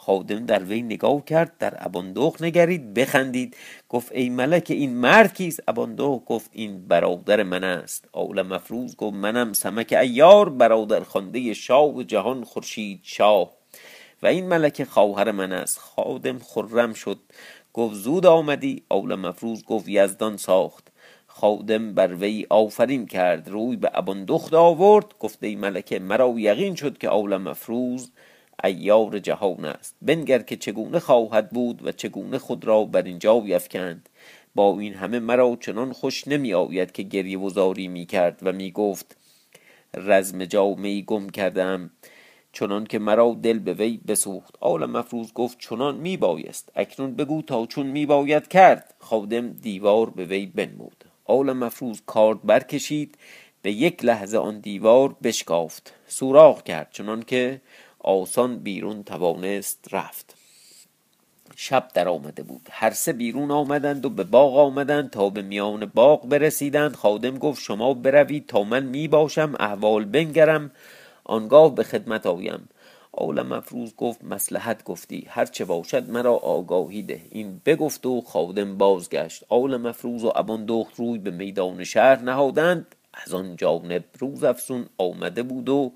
خادم 0.06 0.46
در 0.46 0.62
وی 0.64 0.82
نگاه 0.82 1.24
کرد 1.24 1.58
در 1.58 1.74
اباندوخ 1.76 2.42
نگرید 2.42 2.94
بخندید. 2.94 3.56
گفت 3.88 4.12
ای 4.12 4.28
ملک 4.28 4.66
این 4.70 4.94
مرد 4.94 5.34
کیست؟ 5.34 5.60
اباندوخ 5.68 6.22
گفت 6.26 6.50
این 6.52 6.88
برادر 6.88 7.42
من 7.42 7.64
است. 7.64 8.08
آل 8.12 8.42
مفروض 8.42 8.96
گفت 8.96 9.14
منم 9.16 9.52
سمک 9.52 9.92
ایار 10.00 10.48
برادر 10.48 11.00
خانده 11.00 11.54
شاه 11.54 12.04
جهان 12.04 12.44
خورشید 12.44 13.00
شاه. 13.02 13.50
و 14.22 14.26
این 14.26 14.48
ملک 14.48 14.84
خواهر 14.84 15.30
من 15.30 15.52
است. 15.52 15.78
خادم 15.78 16.38
خرم 16.38 16.92
شد. 16.92 17.18
گفت 17.72 17.94
زود 17.94 18.26
آمدی؟ 18.26 18.82
آل 18.88 19.14
مفروض 19.14 19.64
گفت 19.64 19.88
یزدان 19.88 20.36
ساخت. 20.36 20.88
خادم 21.26 21.94
بر 21.94 22.14
وی 22.14 22.46
آفرین 22.50 23.06
کرد. 23.06 23.48
روی 23.48 23.76
به 23.76 23.90
اباندخت 23.94 24.54
آورد. 24.54 25.06
گفت 25.18 25.44
ای 25.44 25.56
ملکه 25.56 25.98
مرا 25.98 26.34
یقین 26.36 26.74
شد 26.74 26.98
که 26.98 27.08
آل 27.08 27.36
مفروض 27.36 28.10
ایار 28.64 29.18
جهان 29.18 29.64
است. 29.64 29.96
بنگر 30.02 30.38
که 30.38 30.56
چگونه 30.56 30.98
خواهد 30.98 31.50
بود 31.50 31.86
و 31.86 31.92
چگونه 31.92 32.38
خود 32.38 32.64
را 32.64 32.84
بر 32.84 33.02
اینجا 33.02 33.40
بیفکند 33.40 34.08
با 34.54 34.80
این 34.80 34.94
همه 34.94 35.18
مرا 35.18 35.56
چنان 35.60 35.92
خوش 35.92 36.28
نمی 36.28 36.54
آید 36.54 36.92
که 36.92 37.02
گریه 37.02 37.38
و 37.38 37.50
زاری 37.50 37.88
می 37.88 38.06
کرد 38.06 38.38
و 38.42 38.52
می 38.52 38.70
گفت 38.70 39.16
رزم 39.96 40.44
جامعی 40.44 41.02
گم 41.02 41.28
کردم. 41.28 41.90
چنان 42.52 42.84
که 42.86 42.98
مرا 42.98 43.36
دل 43.42 43.58
به 43.58 43.74
وی 43.74 44.00
بسوخت. 44.08 44.54
آل 44.60 44.86
مفروض 44.86 45.32
گفت 45.32 45.58
چنان 45.60 45.96
می 45.96 46.16
بایست. 46.16 46.72
اکنون 46.76 47.14
بگو 47.14 47.42
تا 47.42 47.66
چون 47.66 47.86
می 47.86 48.06
باید 48.06 48.48
کرد. 48.48 48.94
خادم 48.98 49.48
دیوار 49.52 50.10
به 50.10 50.24
وی 50.24 50.46
بنمود. 50.46 51.04
آل 51.24 51.52
مفروض 51.52 52.00
کارد 52.06 52.42
برکشید. 52.42 53.18
به 53.62 53.72
یک 53.72 54.04
لحظه 54.04 54.38
آن 54.38 54.58
دیوار 54.58 55.16
بشکافت. 55.22 55.94
سوراخ 56.06 56.62
کرد. 56.62 56.88
چنان 56.90 57.22
که 57.22 57.60
آسان 58.04 58.58
بیرون 58.58 59.02
توانست 59.02 59.88
رفت. 59.92 60.34
شب 61.56 61.88
در 61.94 62.08
آمده 62.08 62.42
بود. 62.42 62.68
هر 62.70 62.90
سه 62.90 63.12
بیرون 63.12 63.50
آمدند 63.50 64.06
و 64.06 64.10
به 64.10 64.24
باغ 64.24 64.56
آمدند 64.56 65.10
تا 65.10 65.30
به 65.30 65.42
میان 65.42 65.86
باغ 65.86 66.28
برسیدند. 66.28 66.96
خادم 66.96 67.38
گفت 67.38 67.62
شما 67.62 67.94
بروید 67.94 68.46
تا 68.46 68.62
من 68.62 68.82
می 68.82 69.08
باشم 69.08 69.54
احوال 69.60 70.04
بنگرم 70.04 70.70
آنگاه 71.24 71.74
به 71.74 71.82
خدمت 71.82 72.26
آیم. 72.26 72.68
آل 73.12 73.42
مفروض 73.42 73.94
گفت 73.96 74.24
مسلحت 74.24 74.84
گفتی 74.84 75.26
هرچه 75.28 75.64
باشد 75.64 76.10
مرا 76.10 76.34
آگاهی 76.34 77.02
ده. 77.02 77.20
این 77.30 77.60
بگفت 77.66 78.06
و 78.06 78.20
خادم 78.20 78.78
بازگشت. 78.78 79.44
آل 79.48 79.76
مفروض 79.76 80.24
و 80.24 80.32
ابان 80.36 80.64
دخت 80.64 80.94
روی 80.96 81.18
به 81.18 81.30
میدان 81.30 81.84
شهر 81.84 82.22
نهادند. 82.22 82.94
از 83.14 83.34
آن 83.34 83.56
جانب 83.56 84.04
روز 84.18 84.44
افسون 84.44 84.86
آمده 84.98 85.42
بود 85.42 85.68
و 85.68 85.92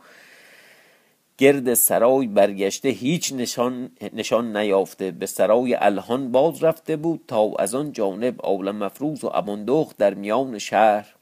گرد 1.38 1.74
سرای 1.74 2.26
برگشته 2.26 2.88
هیچ 2.88 3.32
نشان, 3.32 3.90
نشان 4.12 4.56
نیافته. 4.56 5.10
به 5.10 5.26
سرای 5.26 5.74
الهان 5.74 6.32
باز 6.32 6.64
رفته 6.64 6.96
بود 6.96 7.20
تا 7.28 7.52
از 7.58 7.74
آن 7.74 7.92
جانب 7.92 8.40
آل 8.40 8.70
مفروض 8.70 9.24
و 9.24 9.30
اباندخت 9.34 9.96
در 9.96 10.14
میان 10.14 10.58
شهر. 10.58 11.14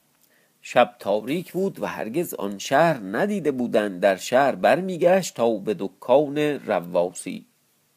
شب 0.62 0.96
تاریک 0.99 1.52
بود 1.52 1.82
و 1.82 1.87
هرگز 1.87 2.35
آن 2.35 2.58
شهر 2.58 3.00
ندیده 3.02 3.50
بودند. 3.50 4.00
در 4.00 4.16
شهر 4.16 4.54
برمیگشت 4.54 5.35
تا 5.35 5.56
به 5.56 5.76
دکان 5.78 6.38
رواسی 6.38 7.46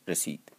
رسید. 0.08 0.52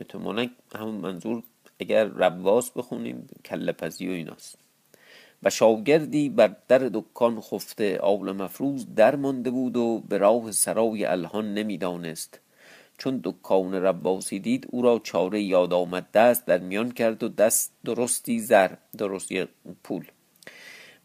احتمالا 0.00 0.48
همون 0.74 0.94
منظور 0.94 1.42
اگر 1.80 2.04
رواس 2.04 2.70
بخونیم 2.70 3.28
کله 3.44 3.72
پزی 3.72 4.08
و 4.08 4.12
ایناست. 4.12 4.67
و 5.42 5.50
شاگردی 5.50 6.28
بر 6.28 6.56
در 6.68 6.78
دکان 6.78 7.40
خفته 7.40 7.98
آول 7.98 8.32
مفروض 8.32 8.86
در 8.96 9.16
مانده 9.16 9.50
بود 9.50 9.76
و 9.76 10.02
به 10.08 10.18
راه 10.18 10.52
سرای 10.52 11.04
الهان 11.04 11.54
نمی‌دانست. 11.54 12.40
چون 12.98 13.20
دکان 13.24 13.74
رباسی 13.74 14.38
دید 14.38 14.66
او 14.70 14.82
را 14.82 15.00
چاره 15.04 15.42
یاد 15.42 15.72
آمد 15.72 16.06
دست 16.14 16.46
در 16.46 16.58
میان 16.58 16.90
کرد 16.90 17.22
و 17.22 17.28
دست 17.28 17.72
درستی 17.84 18.40
زر 18.40 18.70
درستی 18.98 19.46
پول 19.84 20.06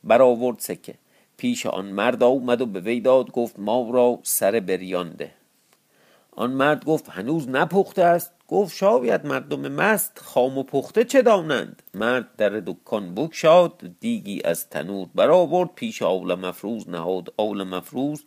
برآورد 0.04 0.60
سکه. 0.60 0.96
پیش 1.38 1.66
آن 1.66 1.86
مرد 1.86 2.24
آمد 2.24 2.62
و 2.62 2.66
به 2.66 2.80
وی 2.80 3.00
داد 3.00 3.32
گفت 3.32 3.60
ما 3.60 3.90
را 3.92 4.20
سر 4.24 4.60
بریانده 4.60 5.32
آن 6.32 6.52
مرد 6.52 6.86
گفت 6.86 7.10
هنوز 7.10 7.50
نپخته 7.50 8.04
است. 8.04 8.32
گفت 8.53 8.75
شاید 8.75 9.25
مردم 9.25 9.67
مست 9.67 10.19
خام 10.24 10.57
و 10.57 10.63
پخته 10.63 11.03
چه 11.03 11.22
دانند؟ 11.22 11.83
مرد 11.93 12.36
در 12.38 12.50
دکان 12.50 13.15
بگشاد 13.15 13.81
دیگی 14.00 14.41
از 14.45 14.69
تنور 14.69 15.07
برآورد 15.15 15.69
پیش 15.75 16.01
آول 16.01 16.36
مفروز 16.36 16.89
نهاد 16.89 17.33
آول 17.38 17.63
مفروز 17.63 18.25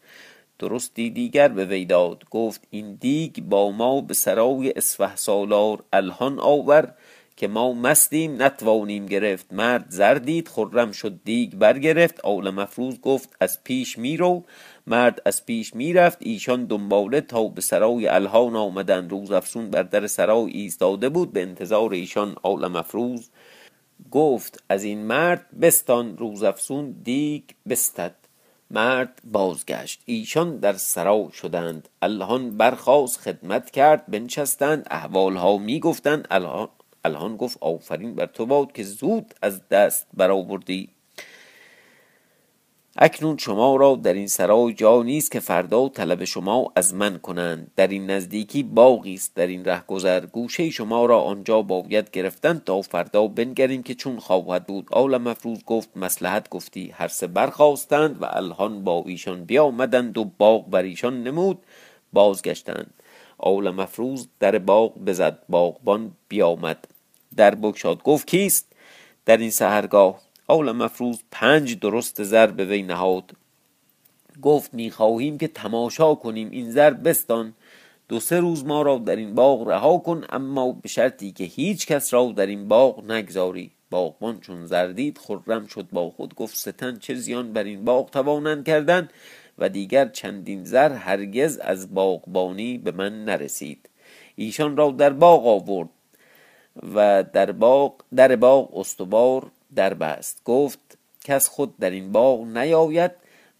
درستی 0.59 1.11
دیگر 1.11 1.49
به 1.49 1.65
وی 1.65 1.85
داد. 1.85 2.23
گفت 2.31 2.67
این 2.71 2.95
دیگ 2.95 3.41
با 3.41 3.71
ما 3.71 4.01
به 4.01 4.15
سرای 4.15 4.73
اسفه 4.77 5.17
سالار 5.17 5.85
الهان 5.93 6.39
آور 6.41 6.95
که 7.37 7.49
ما 7.49 7.73
مستیم 7.73 8.43
نتوانیم 8.43 9.07
گرفت. 9.07 9.53
مرد 9.53 9.87
زردید 9.89 10.49
خرم 10.49 10.93
شد 10.93 11.21
دیگ 11.25 11.55
برگرفت. 11.55 12.21
آول 12.25 12.51
مفروز 12.51 13.01
گفت 13.01 13.37
از 13.41 13.65
پیش 13.65 13.99
میرو. 13.99 14.45
مرد 14.87 15.23
از 15.25 15.47
پیش 15.47 15.75
می‌رفت. 15.75 16.19
ایشان 16.21 16.65
دنباله 16.65 17.21
تا 17.21 17.49
به 17.49 17.61
سرای 17.61 18.09
الهان 18.09 18.57
آمدند 18.57 19.11
روز 19.11 19.31
افسون 19.31 19.71
بر 19.71 19.83
در 19.83 20.07
سرای 20.07 20.51
ایستاده 20.51 21.09
بود. 21.09 21.33
به 21.33 21.43
انتظار 21.43 21.93
ایشان 21.93 22.37
آل 22.43 22.67
مفروز 22.67 23.31
گفت 24.11 24.65
از 24.69 24.85
این 24.85 24.99
مرد 25.07 25.47
بستان. 25.61 26.17
روز 26.17 26.43
افسون 26.43 26.91
دیگ 27.03 27.43
بستد. 27.69 28.15
مرد 28.71 29.21
بازگشت. 29.25 30.03
ایشان 30.05 30.57
در 30.57 30.73
سرا 30.73 31.29
شدند. 31.33 31.89
الهان 32.03 32.57
برخواست 32.57 33.21
خدمت 33.21 33.71
کرد 33.71 34.07
بنشستند. 34.07 34.87
احوالها 34.91 35.59
می‌گفتند. 35.59 36.27
الهان 36.31 36.69
الهان 37.05 37.37
گفت 37.37 37.59
آفرین 37.61 38.15
بر 38.15 38.27
تو 38.27 38.47
باد 38.47 38.73
که 38.73 38.83
زود 38.83 39.35
از 39.43 39.69
دست 39.69 40.07
برآوردی. 40.15 40.89
اکنون 42.99 43.37
شما 43.37 43.77
را 43.77 43.97
در 43.97 44.13
این 44.13 44.27
سرای 44.27 44.75
جا 44.75 45.03
نیست 45.03 45.33
که 45.33 45.41
فردا 45.41 45.89
طلب 45.89 46.25
شما 46.25 46.73
از 46.77 46.95
من 46.95 47.19
کنند. 47.19 47.71
در 47.77 47.89
این 47.89 48.11
نزدیکی 48.11 48.63
باغی 48.63 49.15
است 49.15 49.35
در 49.35 49.47
این 49.47 49.65
رهگذر. 49.65 50.27
گوشه 50.27 50.71
شما 50.71 51.07
را 51.07 51.21
آنجا 51.21 51.63
باید 51.63 52.11
گرفتن 52.11 52.63
تا 52.67 52.83
فردا 52.83 53.27
بنگریم 53.27 53.83
که 53.83 53.95
چون 53.95 54.19
خواهد 54.19 54.67
بود. 54.67 54.87
آل 54.91 55.17
مفروض 55.17 55.65
گفت 55.65 55.97
مسلحت 55.97 56.49
گفتی 56.49 56.95
هر 56.97 57.09
سه 57.09 57.27
برخواستند 57.27 58.23
و 58.23 58.27
الهان 58.31 58.85
با 58.85 59.05
ایشان 59.07 59.45
بیامدند 59.45 60.19
و 60.19 60.25
باغ 60.25 60.71
بر 60.71 60.83
ایشان 60.83 61.23
نمود 61.23 61.59
بازگشتند. 62.13 62.95
آل 63.39 63.71
مفروض 63.71 64.27
در 64.41 64.59
باغ 64.59 64.99
بزد 65.05 65.39
باغبان 65.49 66.13
بیامد. 66.29 66.89
در 67.37 67.55
بگشاد 67.55 68.03
گفت 68.03 68.27
کیست؟ 68.27 68.73
در 69.27 69.37
این 69.37 69.51
سهرگاه 69.51 70.26
آول 70.49 70.73
مفروض 70.73 71.19
پنج 71.31 71.79
درست 71.79 72.23
زر 72.23 72.47
به 72.47 72.65
وی 72.65 72.83
نهاد. 72.83 73.31
گفت 74.43 74.75
می‌خواهیم 74.75 75.39
که 75.39 75.49
تماشا 75.49 76.15
کنیم 76.15 76.51
این 76.51 76.71
زر 76.71 76.91
بستان. 76.91 77.55
دو 78.09 78.21
سه 78.21 78.41
روز 78.41 78.65
ما 78.65 78.83
را 78.83 78.99
در 78.99 79.17
این 79.17 79.35
باغ 79.35 79.69
رها 79.69 79.99
کن 79.99 80.25
اما 80.31 80.73
به 80.73 80.89
شرطی 80.89 81.33
که 81.33 81.45
هیچ 81.45 81.87
کس 81.87 82.15
را 82.15 82.33
در 82.37 82.47
این 82.47 82.69
باغ 82.69 83.11
نگذاری. 83.11 83.71
باغبان 83.91 84.41
چون 84.41 84.67
زردید 84.67 85.19
خرم 85.19 85.67
شد 85.67 85.87
با 85.93 86.11
خود. 86.11 86.35
گفت 86.35 86.57
ستن 86.57 86.99
چه 86.99 87.15
زیان 87.15 87.53
بر 87.53 87.65
این 87.65 87.85
باغ 87.85 88.11
توانند 88.11 88.67
کردن 88.67 89.09
و 89.59 89.69
دیگر 89.69 90.09
چندین 90.09 90.65
زر 90.65 90.93
هرگز 90.93 91.59
از 91.59 91.95
باغبانی 91.95 92.79
به 92.79 92.93
من 92.93 93.25
نرسید. 93.25 93.89
ایشان 94.37 94.77
را 94.77 94.91
در 94.91 95.11
باغ 95.11 95.47
آورد 95.47 95.89
و 96.95 97.25
در 97.33 97.53
باغ 97.53 97.95
در 98.17 98.37
باغ 98.37 98.79
استوار 98.79 99.51
در 99.77 99.95
بست 99.95 100.45
گفت 100.45 100.99
کس 101.25 101.49
خود 101.49 101.79
در 101.79 101.91
این 101.91 102.13
باغ 102.13 102.45
نیاید 102.45 103.11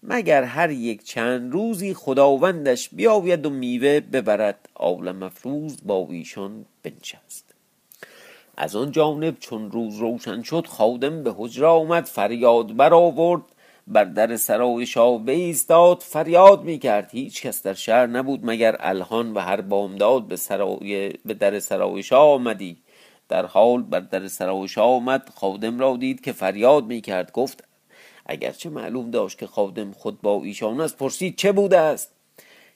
مگر 0.03 0.43
هر 0.43 0.69
یک 0.69 1.03
چند 1.03 1.53
روزی 1.53 1.93
خداوندش 1.93 2.89
بیاید 2.89 3.45
و 3.45 3.49
میوه 3.49 3.99
ببرد 3.99 4.69
آول 4.75 5.11
مفروض 5.11 5.77
با 5.85 6.07
ایشان 6.09 6.65
بنشست. 6.83 7.53
از 8.57 8.75
آن 8.75 8.91
جانب 8.91 9.39
چون 9.39 9.71
روز 9.71 9.97
روشن 9.97 10.41
شد 10.43 10.67
خادم 10.67 11.23
به 11.23 11.33
حجره 11.37 11.67
آمد 11.67 12.05
فریاد 12.05 12.75
برآورد 12.75 13.41
بر 13.87 14.03
در 14.03 14.35
سرای 14.35 14.85
شاه 14.85 15.25
بایستاد 15.25 16.01
فریاد 16.01 16.63
می‌کرد 16.63 17.09
هیچ 17.11 17.41
کس 17.41 17.63
در 17.63 17.73
شهر 17.73 18.05
نبود 18.07 18.39
مگر 18.43 18.75
الهان 18.79 19.33
و 19.33 19.39
هر 19.39 19.61
بامداد 19.61 20.27
به 20.27 20.35
سرای 20.35 21.09
به 21.25 21.33
در 21.33 21.59
سرای 21.59 22.03
شاه 22.03 22.29
آمدی؟ 22.29 22.77
در 23.29 23.45
حال 23.45 23.83
بر 23.83 23.99
در 23.99 24.27
سرای 24.27 24.67
شاه 24.67 24.89
آمد. 24.89 25.29
خادم 25.35 25.79
را 25.79 25.97
دید 25.97 26.21
که 26.21 26.31
فریاد 26.31 26.85
می 26.85 27.01
کرد 27.01 27.31
گفت 27.31 27.63
اگرچه 28.25 28.69
معلوم 28.69 29.11
داشت 29.11 29.37
که 29.37 29.47
خادم 29.47 29.91
خود 29.91 30.21
با 30.21 30.43
ایشان 30.43 30.81
است 30.81 30.97
پرسید 30.97 31.35
چه 31.35 31.51
بوده 31.51 31.79
است؟ 31.79 32.11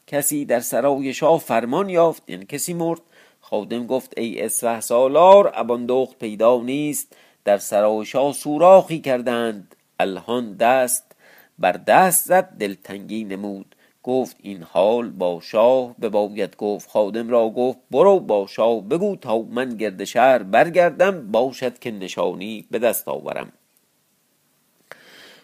کسی 0.08 0.46
در 0.46 0.60
سرای 0.60 1.14
شاه 1.14 1.40
فرمان 1.40 1.90
یافت. 1.90 2.30
یعنی 2.30 2.46
کسی 2.46 2.74
مرد. 2.74 3.02
خادم 3.42 3.88
گفت 3.88 4.14
ای 4.18 4.42
اسفه 4.42 4.80
سالار 4.80 5.52
اباندخت 5.56 6.20
پیدا 6.20 6.62
نیست. 6.62 7.16
در 7.46 7.58
سرای 7.58 8.06
شاه 8.06 8.34
سوراخی 8.34 9.02
کردند. 9.02 9.76
الهان 10.00 10.54
دست 10.54 11.12
بر 11.60 11.72
دست 11.72 12.26
زد 12.28 12.58
دلتنگی 12.60 13.24
نمود. 13.24 13.76
گفت 14.04 14.38
این 14.40 14.64
حال 14.64 15.10
با 15.10 15.40
شاه 15.42 15.96
بباید 16.02 16.56
گفت 16.56 16.90
خادم 16.90 17.30
را 17.30 17.50
گفت 17.50 17.78
برو 17.92 18.20
با 18.20 18.48
شاه 18.48 18.82
بگو 18.82 19.16
تا 19.16 19.42
من 19.42 19.70
گرد 19.70 20.04
شهر 20.04 20.44
برگردم 20.44 21.32
باشد 21.32 21.80
که 21.80 21.92
نشانی 21.92 22.68
به 22.72 22.80
دست 22.80 23.08
آورم. 23.08 23.52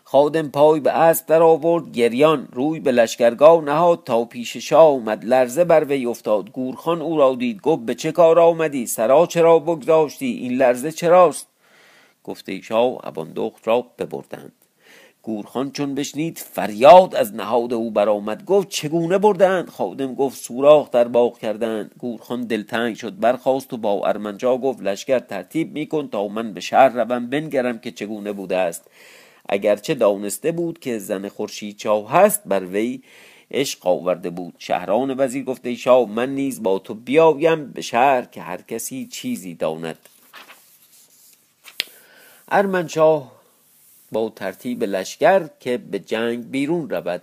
خادم 0.03 0.49
پای 0.49 0.79
به 0.79 0.91
اسب 0.91 1.25
در 1.25 1.41
آورد 1.41 1.91
گریان 1.91 2.47
روی 2.51 2.79
به 2.79 2.91
لشکرگاه 2.91 3.63
نهاد 3.63 4.03
تا 4.03 4.25
پیش 4.25 4.57
شاه 4.57 4.87
آمد. 4.87 5.25
لرزه 5.25 5.63
بر 5.63 5.83
وی 5.83 6.05
افتاد. 6.05 6.51
گورخان 6.51 7.01
او 7.01 7.17
را 7.17 7.35
دید. 7.35 7.61
گفت 7.61 7.81
به 7.81 7.95
چه 7.95 8.11
کار 8.11 8.39
آمدی؟ 8.39 8.87
سرا 8.87 9.25
چرا 9.25 9.59
بگذاشتی؟ 9.59 10.25
این 10.25 10.57
لرزه 10.57 10.91
چراست؟ 10.91 11.47
گفته 12.23 12.61
شاه 12.61 12.97
اباندخت 13.03 13.67
را 13.67 13.81
ببردند. 13.81 14.66
گورخان 15.27 15.71
چون 15.71 15.95
بشنید 15.95 16.37
فریاد 16.37 17.15
از 17.15 17.35
نهاد 17.35 17.73
او 17.73 17.91
برآمد. 17.91 18.45
گفت 18.45 18.69
چگونه 18.69 19.17
بردند؟ 19.17 19.69
خادم 19.69 20.15
گفت 20.15 20.37
سوراخ 20.37 20.91
در 20.91 21.07
باغ 21.07 21.37
کردند. 21.39 21.95
گورخان 21.99 22.41
دلتنگ 22.41 22.95
شد 22.95 23.19
برخاست 23.19 23.73
و 23.73 23.77
با 23.77 24.07
ارمنجا 24.07 24.57
گفت 24.57 24.81
لشکر 24.81 25.19
ترتیب 25.19 25.73
میکن 25.73 26.07
تا 26.07 26.27
من 26.27 26.53
به 26.53 26.59
شهر 26.59 26.89
روم 26.89 27.29
بنگرم 27.29 27.79
که 27.79 27.91
چگونه 27.91 28.31
بوده 28.33 28.57
است. 28.57 28.89
اگرچه 29.49 29.93
دانسته 29.93 30.51
بود 30.51 30.79
که 30.79 30.99
زن 30.99 31.29
خورشید 31.29 31.77
چاه 31.77 32.11
هست 32.11 32.41
بر 32.45 32.65
وی 32.65 33.01
عشق 33.51 33.87
آورده 33.87 34.29
بود. 34.29 34.53
شهران 34.57 35.15
وزیر 35.17 35.43
گفته 35.43 35.75
شاه 35.75 36.09
من 36.09 36.35
نیز 36.35 36.63
با 36.63 36.79
تو 36.79 36.93
بیایم 36.93 37.71
به 37.71 37.81
شهر 37.81 38.25
که 38.25 38.41
هر 38.41 38.61
کسی 38.61 39.07
چیزی 39.11 39.55
داند. 39.55 39.97
ارمنشاه 42.51 43.36
با 44.11 44.29
ترتیب 44.29 44.83
لشکر 44.83 45.49
که 45.59 45.77
به 45.77 45.99
جنگ 45.99 46.51
بیرون 46.51 46.89
رود. 46.89 47.21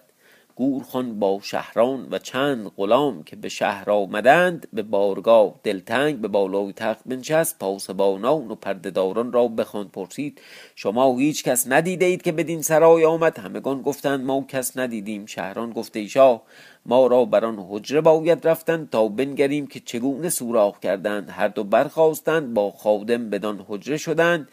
گورخان 0.57 1.19
با 1.19 1.41
شهران 1.43 2.09
و 2.11 2.19
چند 2.19 2.71
غلام 2.77 3.23
که 3.23 3.37
به 3.37 3.49
شهر 3.49 3.91
آمدند 3.91 4.69
به 4.73 4.83
بارگاه 4.83 5.55
دلتنگ 5.63 6.19
به 6.19 6.29
بالای 6.29 6.73
تخت 6.73 7.01
بنشست 7.07 7.59
پاسبانان 7.59 8.51
و 8.51 8.55
پردهداران 8.55 9.33
را 9.33 9.49
بخواند 9.49 9.91
پرسید 9.91 10.41
شما 10.75 11.19
هیچ 11.19 11.45
کس 11.45 11.67
ندیده 11.69 12.05
اید 12.05 12.23
که 12.23 12.33
بدین 12.33 12.63
سرای 12.63 13.05
آمد؟ 13.05 13.39
همگان 13.39 13.83
گفتند 13.83 14.25
ما 14.25 14.45
کس 14.49 14.77
ندیدیم. 14.77 15.27
شهران 15.27 15.71
گفته 15.71 15.99
ایشا 15.99 16.41
ما 16.87 17.07
را 17.07 17.25
بر 17.25 17.45
آن 17.45 17.67
حجره 17.71 18.01
باید 18.01 18.47
رفتن 18.49 18.89
تا 18.93 19.09
بنگریم 19.09 19.67
که 19.67 19.81
چگونه 19.81 20.29
سوراخ 20.29 20.81
کردند. 20.81 21.31
هر 21.31 21.49
دو 21.49 21.65
برخواستند 21.65 22.55
با 22.55 22.71
خادم 22.71 23.31
بدان 23.31 23.65
حجره 23.69 23.97
شدند 23.97 24.49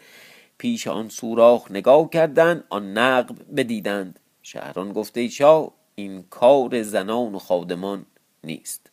پیش 0.62 0.86
آن 0.86 1.08
سوراخ 1.08 1.70
نگاه 1.70 2.10
کردند 2.10 2.64
آن 2.68 2.98
نقب 2.98 3.36
بدیدند. 3.56 4.20
شهران 4.42 4.92
گفته 4.92 5.28
شاه 5.28 5.72
این 5.94 6.24
کار 6.30 6.82
زنان 6.82 7.34
و 7.34 7.38
خادمان 7.38 8.06
نیست. 8.44 8.90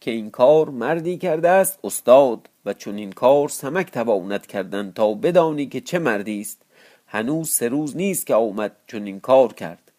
که 0.00 0.10
این 0.10 0.30
کار 0.30 0.70
مردی 0.70 1.18
کرده 1.18 1.48
است 1.48 1.78
استاد 1.84 2.48
و 2.64 2.72
چون 2.74 2.96
این 2.96 3.12
کار 3.12 3.48
سمک 3.48 3.90
تواند 3.90 4.46
کردن 4.46 4.92
تا 4.92 5.14
بدانی 5.14 5.66
که 5.66 5.80
چه 5.80 5.98
مردی 5.98 6.40
است. 6.40 6.62
هنوز 7.06 7.50
سه 7.50 7.68
روز 7.68 7.96
نیست 7.96 8.26
که 8.26 8.34
آمد 8.34 8.76
چون 8.86 9.06
این 9.06 9.20
کار 9.20 9.52
کرد. 9.52 9.90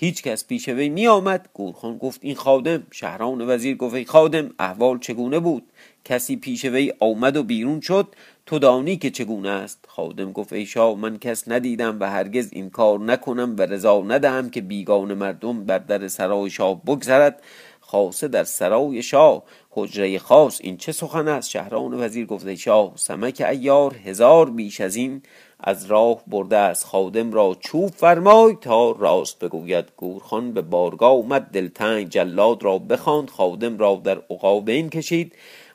هیچ 0.00 0.22
کس 0.22 0.46
پیش 0.46 0.68
وی 0.68 0.88
می 0.88 1.06
آمد 1.06 1.48
گورخان 1.54 1.98
گفت 1.98 2.20
این 2.22 2.34
خادم 2.34 2.86
شهران 2.90 3.50
وزیر 3.50 3.76
گفت 3.76 3.94
ای 3.94 4.04
خادم 4.04 4.50
احوال 4.58 4.98
چگونه 4.98 5.38
بود؟ 5.40 5.72
کسی 6.04 6.36
پیش 6.36 6.64
وی 6.64 6.92
آمد 7.00 7.36
و 7.36 7.42
بیرون 7.42 7.80
شد؟ 7.80 8.14
تو 8.48 8.58
دانی 8.58 8.96
که 8.96 9.10
چگونه 9.10 9.48
است؟ 9.48 9.84
خادم 9.88 10.32
گفت 10.32 10.52
ای 10.52 10.66
شاه 10.66 10.98
من 10.98 11.18
کس 11.18 11.48
ندیدم 11.48 12.00
و 12.00 12.10
هرگز 12.10 12.48
این 12.52 12.70
کار 12.70 13.00
نکنم 13.00 13.54
و 13.58 13.62
رضا 13.62 14.02
ندهم 14.02 14.50
که 14.50 14.60
بیگان 14.60 15.14
مردم 15.14 15.64
بر 15.64 15.78
در 15.78 16.08
سرای 16.08 16.50
شاه 16.50 16.82
بگذرد. 16.84 17.42
خاصه 17.80 18.28
در 18.28 18.44
سرای 18.44 19.02
شاه 19.02 19.42
حجره 19.70 20.18
خاص 20.18 20.60
این 20.62 20.76
چه 20.76 20.92
سخن 20.92 21.28
است؟ 21.28 21.50
شهران 21.50 22.04
وزیر 22.04 22.26
گفته 22.26 22.56
شاه 22.56 22.92
سمک 22.96 23.46
ایار 23.48 23.94
هزار 24.04 24.50
بیش 24.50 24.80
از 24.80 24.96
این 24.96 25.22
از 25.60 25.86
راه 25.86 26.22
برده 26.26 26.56
است. 26.56 26.84
خادم 26.84 27.32
را 27.32 27.56
چوب 27.60 27.90
فرمای 27.90 28.56
تا 28.60 28.90
راست 28.90 29.38
بگوید. 29.38 29.84
گورخان 29.96 30.52
به 30.52 30.62
بارگاه 30.62 31.12
اومد 31.12 31.42
دلتنگ 31.42 32.08
جلاد 32.08 32.62
را 32.62 32.78
بخواند. 32.78 33.30
خادم 33.30 33.78
را 33.78 34.00
در 34.04 34.18
عقابین 34.30 34.90
کشید 34.90 35.32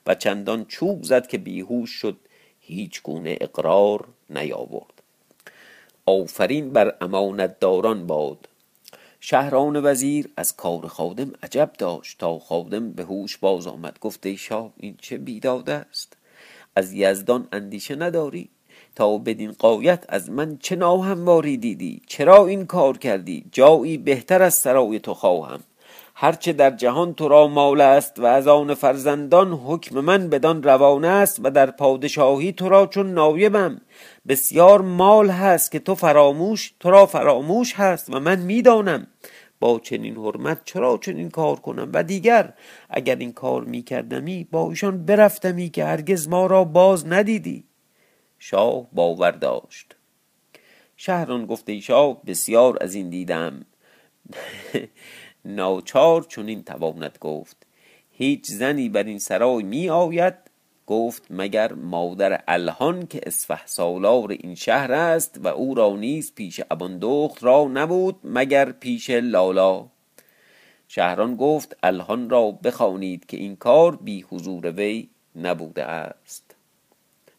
و 0.08 0.15
چندان 0.15 0.65
چوب 0.65 1.04
زد 1.04 1.28
که 1.28 1.38
بیهوش 1.38 1.89
شد. 1.89 2.17
هیچ 2.65 3.02
گونه 3.02 3.38
اقرار 3.41 4.08
نیاورد. 4.30 5.02
آفرین 6.06 6.69
بر 6.69 6.95
امانت 7.02 7.60
داران 7.60 8.08
باد. 8.08 8.49
شهران 9.19 9.86
وزیر 9.86 10.30
از 10.38 10.56
کار 10.56 10.88
خادم 10.88 11.32
عجب 11.43 11.71
داشت 11.78 12.17
تا 12.19 12.39
خادم 12.39 12.91
به 12.91 13.04
هوش 13.04 13.38
باز 13.38 13.67
آمد. 13.67 13.99
گفته 14.02 14.36
شاه 14.36 14.73
این 14.78 14.95
چه 15.02 15.17
بیداد 15.17 15.69
است؟ 15.69 16.17
از 16.76 16.93
یزدان 16.93 17.47
اندیشه 17.52 17.95
نداری؟ 17.95 18.49
تا 18.95 19.17
بدین 19.17 19.52
قایت 19.52 20.06
از 20.10 20.30
من 20.30 20.58
چه 20.58 20.76
ناهمواری 20.76 21.58
دیدی؟ 21.58 22.02
چرا 22.08 22.47
این 22.47 22.65
کار 22.65 22.97
کردی؟ 22.97 23.45
جایی 23.52 23.97
بهتر 23.97 24.41
از 24.41 24.54
سرای 24.54 24.99
تو 24.99 25.13
خواهم. 25.13 25.63
هرچه 26.15 26.54
در 26.54 26.69
جهان 26.69 27.13
تو 27.13 27.28
را 27.28 27.47
مال 27.47 27.82
است 27.82 28.19
و 28.19 28.26
از 28.26 28.47
آن 28.47 28.73
فرزندان 28.73 29.54
حکم 29.54 29.99
من 29.99 30.30
بدان 30.30 30.63
روانه 30.63 31.08
است 31.08 31.39
و 31.43 31.49
در 31.49 31.71
پادشاهی 31.71 32.52
تو 32.52 32.69
را 32.69 32.88
چون 32.88 33.13
نایبم. 33.13 33.82
بسیار 34.28 34.82
مال 34.82 35.30
هست 35.30 35.71
که 35.71 35.80
تو 35.80 35.95
فراموش 35.95 36.73
تو 36.80 36.91
را 36.91 37.06
فراموش 37.06 37.73
هست 37.73 38.10
و 38.10 38.19
من 38.19 38.39
می‌دانم. 38.39 39.08
با 39.60 39.80
چنین 39.80 40.15
حرمت 40.15 40.62
چرا 40.65 40.99
چنین 41.02 41.30
کار 41.30 41.56
کنم؟ 41.56 41.89
و 41.93 42.04
دیگر 42.04 42.54
اگر 42.89 43.15
این 43.15 43.32
کار 43.32 43.63
میکردمی 43.63 44.47
با 44.52 44.69
ایشان 44.69 45.06
برفتمی 45.06 45.69
که 45.69 45.86
هرگز 45.86 46.28
ما 46.28 46.45
را 46.45 46.63
باز 46.63 47.08
ندیدی. 47.08 47.63
شاه 48.39 48.88
باور 48.93 49.32
داشت. 49.32 49.95
شهران 50.97 51.45
گفته 51.45 51.80
شاه 51.80 52.21
بسیار 52.26 52.78
از 52.82 52.95
این 52.95 53.10
دیدم. 53.10 53.65
ناچار 55.45 56.23
چنین 56.23 56.63
تواند 56.63 57.17
گفت. 57.21 57.58
هیچ 58.12 58.45
زنی 58.45 58.89
بر 58.89 59.03
این 59.03 59.19
سرای 59.19 59.63
می 59.63 59.89
آید؟ 59.89 60.34
گفت 60.88 61.23
مگر 61.29 61.73
مادر 61.73 62.43
الهان 62.47 63.08
که 63.08 63.21
اسفه 63.23 63.65
سالار 63.65 64.32
این 64.32 64.56
شهر 64.56 64.91
است 64.91 65.39
و 65.43 65.47
او 65.47 65.75
را 65.75 65.95
نیز 65.95 66.36
پیش 66.36 66.62
اباندخت 66.71 67.43
را 67.43 67.63
نبود 67.73 68.15
مگر 68.23 68.71
پیش 68.71 69.10
لالا؟ 69.10 69.86
شهران 70.88 71.36
گفت 71.36 71.77
الهان 71.84 72.29
را 72.29 72.51
بخوانید 72.51 73.25
که 73.25 73.38
این 73.38 73.56
کار 73.56 73.95
بی 73.95 74.21
حضور 74.21 74.71
وی 74.71 75.10
نبوده 75.36 75.84
است. 75.84 76.56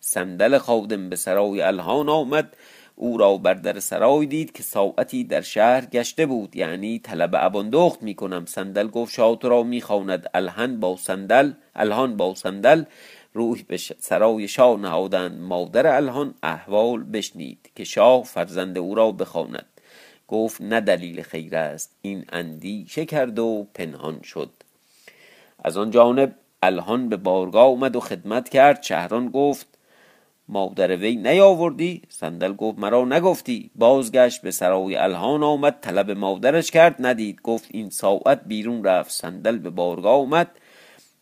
صندل 0.01 0.59
خادم 0.59 1.09
به 1.09 1.17
سرای 1.17 1.61
الهان 1.61 2.09
آمد 2.09 2.57
او 2.97 3.19
را 3.19 3.37
بر 3.37 3.55
در 3.55 3.81
سرای 3.81 4.27
دید 4.27 4.53
که 4.53 4.63
ساعتی 4.63 5.25
در 5.25 5.41
شهر 5.41 5.85
گشته 5.85 6.27
بود. 6.27 6.57
یعنی 6.57 6.99
طلب 6.99 7.31
اباندخت 7.35 8.03
می 8.03 8.15
کنم 8.15 8.47
صندل 8.47 8.87
گفت 8.87 9.15
شاه 9.15 9.39
را 9.43 9.63
می‌خواند. 9.63 10.31
الهن 10.35 10.81
با 10.81 10.97
صندل 10.97 11.53
الهان 11.75 12.17
با 12.17 12.35
صندل. 12.35 12.85
روح 13.33 13.63
به 13.69 13.77
سرای 13.77 14.49
شاه 14.49 14.81
نهادند. 14.81 15.41
مادر 15.41 15.87
الهان 15.97 16.35
احوال 16.43 17.05
بشنید 17.05 17.71
که 17.77 17.85
شاه 17.85 18.25
فرزند 18.25 18.79
او 18.79 18.95
را 18.95 19.13
بخواند. 19.13 19.67
گفت 20.29 20.61
نه 20.61 20.81
دلیل 20.81 21.23
خیر 21.23 21.57
است. 21.57 21.97
این 22.03 22.25
اندیشه 22.33 23.05
کرد 23.05 23.39
و 23.39 23.67
پنهان 23.75 24.23
شد. 24.23 24.51
از 25.65 25.77
آن 25.77 25.91
جانب 25.91 26.35
الهان 26.63 27.09
به 27.09 27.17
بارگاه 27.17 27.67
اومد 27.67 27.97
و 27.97 28.01
خدمت 28.01 28.49
کرد. 28.49 28.83
شهران 28.83 29.29
گفت 29.29 29.67
مادر 30.49 30.97
وی 30.97 31.17
نیاوردی؟ 31.17 32.03
صندل 32.09 32.53
گفت 32.53 32.79
مرا 32.79 33.05
نگفتی. 33.05 33.71
بازگشت 33.75 34.43
به 34.43 34.51
سرای 34.51 34.97
الهان 34.97 35.43
آمد 35.43 35.79
طلب 35.81 36.11
مادرش 36.11 36.71
کرد 36.71 36.97
ندید. 36.99 37.41
گفت 37.43 37.69
این 37.71 37.91
ساعت 37.91 38.41
بیرون 38.47 38.85
رفت. 38.85 39.11
صندل 39.11 39.59
به 39.59 39.71
بارگاه 39.71 40.21
آمد. 40.21 40.51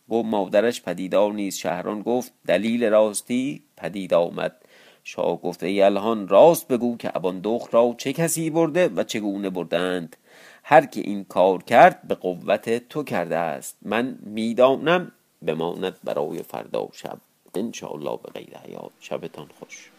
گفت 0.09 0.25
مادرش 0.25 0.81
پدیدار 0.81 1.33
نیست. 1.33 1.59
شهران 1.59 2.01
گفت 2.01 2.33
دلیل 2.47 2.83
راستی؟ 2.83 3.63
پدید 3.77 4.13
آمد. 4.13 4.55
شاه 5.03 5.41
گفت 5.41 5.63
ای 5.63 5.81
الهان 5.81 6.27
راست 6.27 6.67
بگو 6.67 6.97
که 6.97 7.11
اباندخت 7.15 7.73
را 7.73 7.95
چه 7.97 8.13
کسی 8.13 8.49
برده 8.49 8.87
و 8.87 9.03
چگونه 9.03 9.49
بردند؟ 9.49 10.15
هر 10.63 10.85
که 10.85 11.01
این 11.01 11.23
کار 11.23 11.63
کرد 11.63 12.07
به 12.07 12.15
قوت 12.15 12.87
تو 12.89 13.03
کرده 13.03 13.37
است. 13.37 13.77
من 13.81 14.17
می‌دانم 14.21 15.11
بماند 15.45 15.97
برای 16.03 16.43
فردا 16.43 16.87
شب. 16.93 17.17
انشاءالله 17.59 18.17
به 18.17 18.29
غیر 18.31 18.57
حیات. 18.57 18.91
شبتان 18.99 19.49
خوش. 19.59 19.92